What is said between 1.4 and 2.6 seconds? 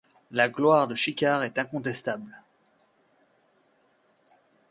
est incontestable.